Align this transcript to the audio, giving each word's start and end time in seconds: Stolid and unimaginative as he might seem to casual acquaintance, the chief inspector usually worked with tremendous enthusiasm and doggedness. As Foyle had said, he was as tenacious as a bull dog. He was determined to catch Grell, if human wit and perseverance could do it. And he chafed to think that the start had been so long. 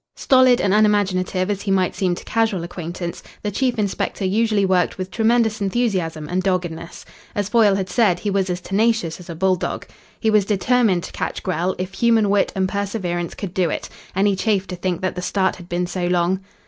Stolid 0.15 0.59
and 0.59 0.73
unimaginative 0.73 1.51
as 1.51 1.61
he 1.61 1.69
might 1.69 1.93
seem 1.93 2.15
to 2.15 2.23
casual 2.25 2.63
acquaintance, 2.63 3.21
the 3.43 3.51
chief 3.51 3.77
inspector 3.77 4.25
usually 4.25 4.65
worked 4.65 4.97
with 4.97 5.11
tremendous 5.11 5.61
enthusiasm 5.61 6.27
and 6.27 6.41
doggedness. 6.41 7.05
As 7.35 7.49
Foyle 7.49 7.75
had 7.75 7.87
said, 7.87 8.17
he 8.17 8.31
was 8.31 8.49
as 8.49 8.61
tenacious 8.61 9.19
as 9.19 9.29
a 9.29 9.35
bull 9.35 9.55
dog. 9.57 9.85
He 10.19 10.31
was 10.31 10.43
determined 10.43 11.03
to 11.03 11.11
catch 11.11 11.43
Grell, 11.43 11.75
if 11.77 11.93
human 11.93 12.31
wit 12.31 12.51
and 12.55 12.67
perseverance 12.67 13.35
could 13.35 13.53
do 13.53 13.69
it. 13.69 13.89
And 14.15 14.25
he 14.27 14.35
chafed 14.35 14.71
to 14.71 14.75
think 14.75 15.01
that 15.01 15.13
the 15.13 15.21
start 15.21 15.57
had 15.57 15.69
been 15.69 15.85
so 15.85 16.07
long. 16.07 16.39